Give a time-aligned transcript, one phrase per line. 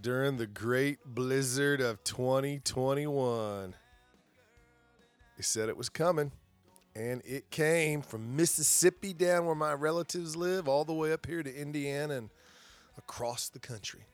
[0.00, 3.74] during the great blizzard of 2021.
[5.36, 6.32] They said it was coming,
[6.94, 11.42] and it came from Mississippi down where my relatives live, all the way up here
[11.42, 12.30] to Indiana and
[12.96, 14.06] across the country.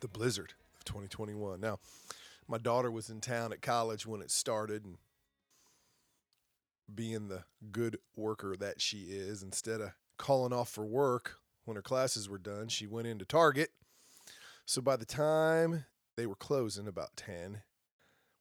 [0.00, 1.60] The blizzard of 2021.
[1.60, 1.78] Now,
[2.46, 4.96] my daughter was in town at college when it started, and
[6.92, 11.82] being the good worker that she is, instead of calling off for work when her
[11.82, 13.70] classes were done, she went into Target
[14.68, 15.86] so by the time
[16.18, 17.62] they were closing about 10,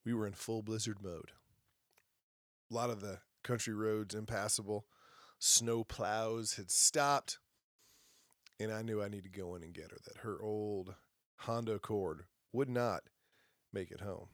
[0.03, 1.31] we were in full blizzard mode.
[2.69, 4.85] A lot of the country roads impassable.
[5.39, 7.39] Snow plows had stopped.
[8.59, 10.95] And I knew I needed to go in and get her, that her old
[11.37, 13.03] Honda Accord would not
[13.71, 14.27] make it home.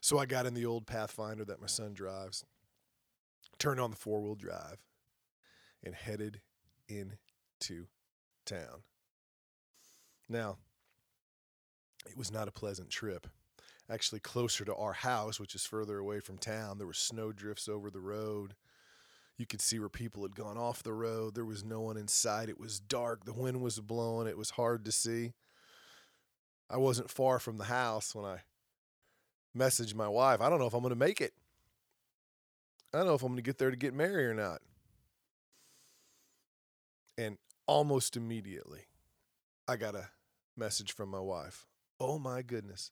[0.00, 2.42] So I got in the old Pathfinder that my son drives,
[3.58, 4.78] turned on the four wheel drive,
[5.84, 6.40] and headed
[6.88, 7.88] into
[8.46, 8.84] town.
[10.28, 10.58] Now,
[12.06, 13.26] it was not a pleasant trip.
[13.90, 17.68] Actually, closer to our house, which is further away from town, there were snow drifts
[17.68, 18.54] over the road.
[19.38, 21.34] You could see where people had gone off the road.
[21.34, 22.48] There was no one in sight.
[22.48, 23.24] It was dark.
[23.24, 24.26] The wind was blowing.
[24.26, 25.32] It was hard to see.
[26.68, 28.40] I wasn't far from the house when I
[29.56, 30.40] messaged my wife.
[30.40, 31.32] I don't know if I'm going to make it.
[32.92, 34.60] I don't know if I'm going to get there to get Mary or not.
[37.16, 38.86] And almost immediately,
[39.66, 40.08] I got a
[40.58, 41.66] message from my wife.
[42.00, 42.90] Oh my goodness.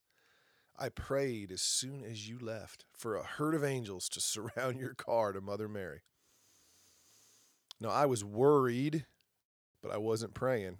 [0.78, 4.94] I prayed as soon as you left for a herd of angels to surround your
[4.94, 6.02] car to Mother Mary.
[7.80, 9.04] Now, I was worried,
[9.82, 10.78] but I wasn't praying.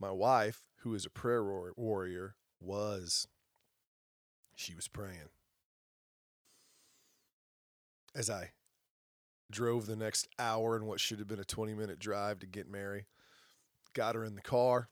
[0.00, 1.44] My wife, who is a prayer
[1.76, 3.28] warrior, was.
[4.56, 5.30] She was praying.
[8.14, 8.50] As I
[9.50, 12.68] drove the next hour in what should have been a 20 minute drive to get
[12.68, 13.06] Mary,
[13.94, 14.88] got her in the car.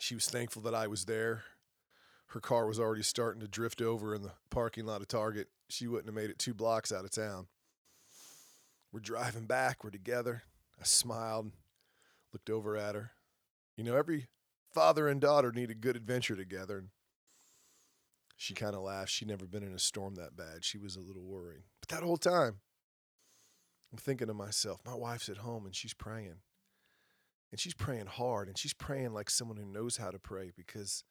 [0.00, 1.44] She was thankful that I was there.
[2.28, 5.48] Her car was already starting to drift over in the parking lot of Target.
[5.68, 7.46] She wouldn't have made it two blocks out of town.
[8.92, 9.82] We're driving back.
[9.82, 10.42] We're together.
[10.80, 11.52] I smiled,
[12.32, 13.12] looked over at her.
[13.76, 14.28] You know, every
[14.72, 16.78] father and daughter need a good adventure together.
[16.78, 16.88] And
[18.36, 19.10] she kind of laughed.
[19.10, 20.64] She'd never been in a storm that bad.
[20.64, 21.64] She was a little worried.
[21.80, 22.60] But that whole time,
[23.90, 26.36] I'm thinking to myself, my wife's at home and she's praying.
[27.50, 31.02] And she's praying hard and she's praying like someone who knows how to pray because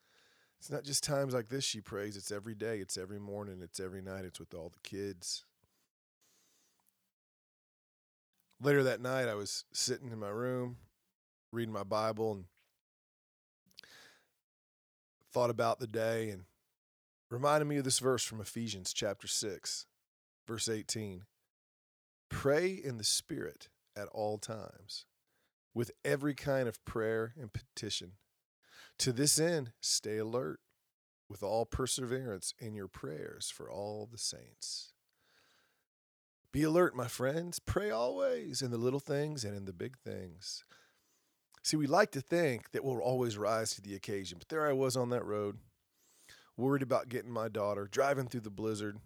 [0.60, 3.80] it's not just times like this she prays, it's every day, it's every morning, it's
[3.80, 5.46] every night, it's with all the kids.
[8.62, 10.78] Later that night, I was sitting in my room
[11.52, 12.46] reading my Bible and
[15.32, 16.46] thought about the day and
[17.30, 19.86] reminded me of this verse from Ephesians chapter 6,
[20.48, 21.24] verse 18.
[22.30, 25.06] Pray in the Spirit at all times
[25.78, 28.14] with every kind of prayer and petition.
[28.98, 30.60] To this end, stay alert
[31.30, 34.94] with all perseverance in your prayers for all the saints.
[36.52, 37.60] Be alert, my friends.
[37.60, 40.66] Pray always in the little things and in the big things.
[41.64, 44.74] See, we like to think that we'll always rise to the occasion, but there I
[44.74, 45.60] was on that road,
[46.58, 48.98] worried about getting my daughter, driving through the blizzard.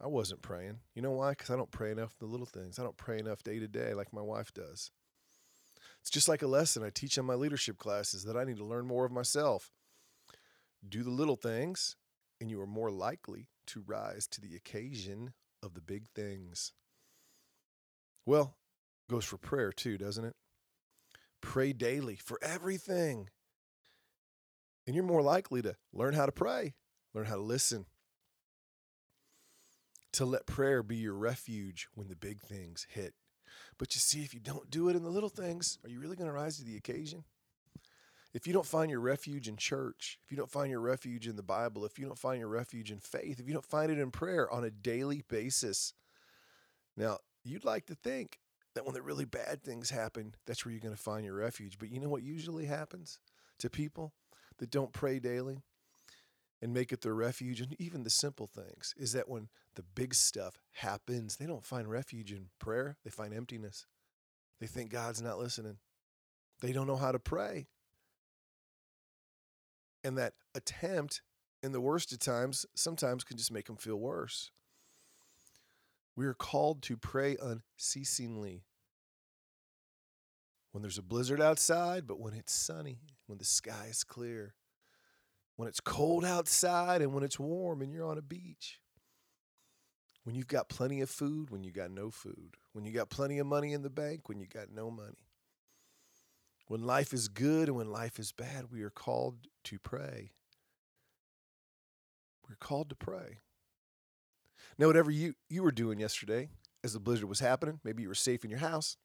[0.00, 0.80] I wasn't praying.
[0.96, 1.30] You know why?
[1.30, 2.80] Because I don't pray enough the little things.
[2.80, 4.90] I don't pray enough day to day like my wife does.
[6.00, 8.64] It's just like a lesson I teach in my leadership classes that I need to
[8.64, 9.70] learn more of myself.
[10.86, 11.96] Do the little things,
[12.40, 15.32] and you are more likely to rise to the occasion
[15.62, 16.72] of the big things.
[18.24, 18.56] Well,
[19.10, 20.36] goes for prayer too, doesn't it?
[21.40, 23.28] Pray daily for everything.
[24.86, 26.74] And you're more likely to learn how to pray,
[27.14, 27.86] learn how to listen,
[30.12, 33.14] to let prayer be your refuge when the big things hit
[33.78, 36.16] but you see, if you don't do it in the little things, are you really
[36.16, 37.24] going to rise to the occasion?
[38.34, 41.36] If you don't find your refuge in church, if you don't find your refuge in
[41.36, 43.98] the Bible, if you don't find your refuge in faith, if you don't find it
[43.98, 45.94] in prayer on a daily basis,
[46.96, 48.38] now you'd like to think
[48.74, 51.78] that when the really bad things happen, that's where you're going to find your refuge.
[51.78, 53.18] But you know what usually happens
[53.60, 54.12] to people
[54.58, 55.62] that don't pray daily?
[56.60, 59.48] and make it their refuge and even the simple things is that when
[59.78, 63.86] the big stuff happens they don't find refuge in prayer they find emptiness
[64.60, 65.78] they think god's not listening
[66.60, 67.68] they don't know how to pray
[70.04, 71.22] And that attempt,
[71.62, 74.50] in the worst of times, sometimes can just make them feel worse.
[76.16, 78.64] We are called to pray unceasingly.
[80.72, 84.54] When there's a blizzard outside, but when it's sunny, when the sky is clear,
[85.56, 88.80] when it's cold outside and when it's warm and you're on a beach.
[90.28, 92.58] When you've got plenty of food, when you got no food.
[92.74, 95.24] When you got plenty of money in the bank, when you got no money.
[96.66, 100.32] When life is good and when life is bad, we are called to pray.
[102.46, 103.38] We're called to pray.
[104.76, 106.50] Now, whatever you, you were doing yesterday
[106.84, 108.98] as the blizzard was happening, maybe you were safe in your house,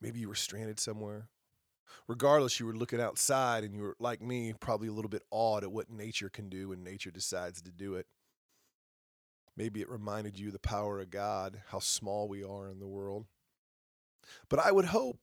[0.00, 1.28] maybe you were stranded somewhere.
[2.06, 5.62] Regardless, you were looking outside and you were, like me, probably a little bit awed
[5.62, 8.06] at what nature can do when nature decides to do it.
[9.58, 13.26] Maybe it reminded you the power of God, how small we are in the world.
[14.48, 15.18] But I would hope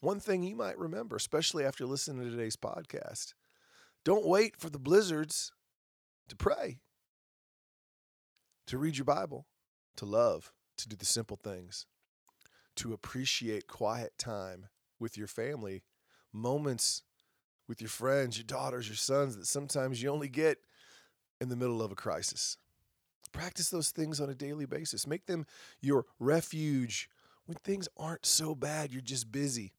[0.00, 3.34] one thing you might remember, especially after listening to today's podcast
[4.04, 5.52] don't wait for the blizzards
[6.28, 6.78] to pray,
[8.66, 9.46] to read your Bible,
[9.96, 11.86] to love, to do the simple things,
[12.74, 14.66] to appreciate quiet time
[14.98, 15.84] with your family,
[16.32, 17.02] moments
[17.68, 20.58] with your friends, your daughters, your sons that sometimes you only get
[21.40, 22.56] in the middle of a crisis.
[23.28, 25.06] Practice those things on a daily basis.
[25.06, 25.46] Make them
[25.80, 27.08] your refuge
[27.48, 29.72] when things aren't so bad, you're just busy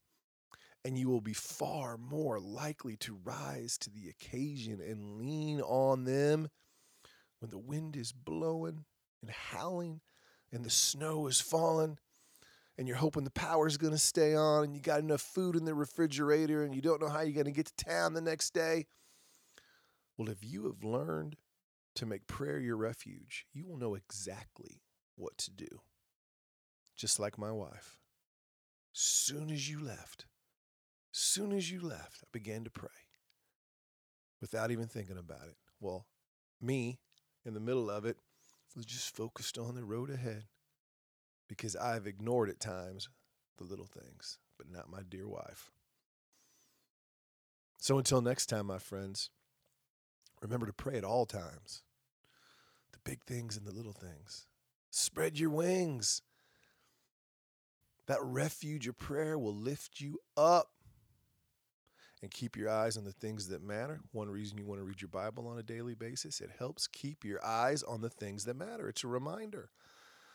[0.83, 6.05] and you will be far more likely to rise to the occasion and lean on
[6.05, 6.49] them
[7.39, 8.85] when the wind is blowing
[9.21, 10.01] and howling
[10.51, 11.99] and the snow is falling
[12.75, 15.65] and you're hoping the power's going to stay on and you got enough food in
[15.65, 18.51] the refrigerator and you don't know how you're going to get to town the next
[18.51, 18.87] day.
[20.17, 21.35] Well, if you have learned
[21.99, 24.81] to make prayer your refuge, you will know exactly
[25.15, 25.81] what to do.
[26.97, 27.97] Just like my wife.
[28.91, 30.25] Soon as you left,
[31.11, 32.89] Soon as you left, I began to pray
[34.39, 35.57] without even thinking about it.
[35.79, 36.05] Well,
[36.61, 36.99] me,
[37.45, 38.17] in the middle of it,
[38.75, 40.43] was just focused on the road ahead
[41.47, 43.09] because I've ignored at times
[43.57, 45.71] the little things, but not my dear wife.
[47.79, 49.31] So until next time, my friends,
[50.41, 51.81] remember to pray at all times
[53.09, 54.45] big things and the little things.
[54.91, 56.21] Spread your wings.
[58.05, 60.69] That refuge of prayer will lift you up
[62.21, 64.01] and keep your eyes on the things that matter.
[64.11, 67.25] One reason you want to read your Bible on a daily basis, it helps keep
[67.25, 68.87] your eyes on the things that matter.
[68.87, 69.71] It's a reminder.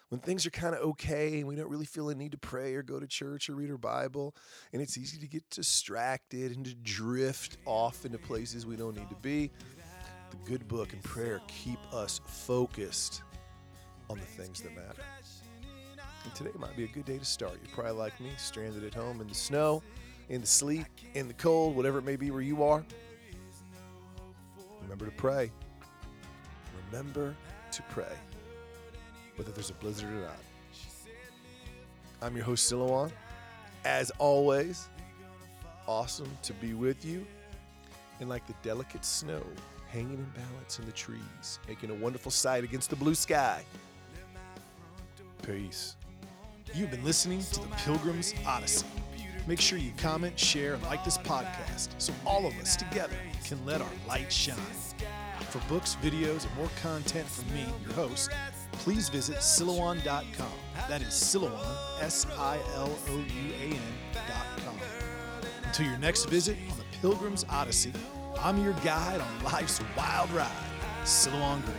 [0.08, 2.74] When things are kind of okay and we don't really feel a need to pray
[2.74, 4.34] or go to church or read our Bible,
[4.72, 9.10] and it's easy to get distracted and to drift off into places we don't need
[9.10, 9.52] to be,
[10.34, 13.22] the good book and prayer keep us focused
[14.10, 15.02] on the things that matter.
[16.24, 17.58] And today might be a good day to start.
[17.62, 19.82] You're probably like me, stranded at home in the snow
[20.28, 22.84] in the sleet, in the cold, whatever it may be where you are.
[24.82, 25.50] Remember to pray.
[26.90, 27.34] Remember
[27.72, 28.12] to pray,
[29.36, 30.38] whether there's a blizzard or not.
[32.22, 33.10] I'm your host, Silouan.
[33.84, 34.88] As always,
[35.86, 37.26] awesome to be with you.
[38.20, 39.42] And like the delicate snow
[39.94, 43.64] hanging in balance in the trees, making a wonderful sight against the blue sky.
[45.46, 45.94] Peace.
[46.74, 48.86] You've been listening to the Pilgrim's Odyssey.
[49.46, 53.14] Make sure you comment, share, and like this podcast so all of us together
[53.44, 54.56] can let our light shine.
[55.50, 58.30] For books, videos, and more content from me, your host,
[58.72, 60.52] please visit Silouan.com.
[60.88, 64.76] That is Silouan, S I L O U A N.com.
[65.62, 67.92] Until your next visit on the Pilgrim's Odyssey,
[68.42, 70.50] I'm your guide on life's wild ride,
[71.04, 71.76] Silouan Green.